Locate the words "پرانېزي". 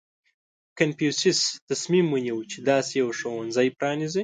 3.77-4.19